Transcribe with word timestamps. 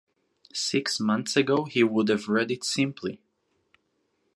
Six 0.55 0.99
months 0.99 1.37
ago 1.37 1.65
he 1.65 1.83
would 1.83 2.09
have 2.09 2.27
read 2.27 2.49
it 2.49 2.63
simply. 2.63 3.21